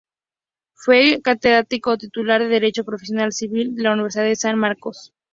[0.73, 5.13] Fue catedrático titular de Derecho Procesal Civil de la Universidad de San Marcos.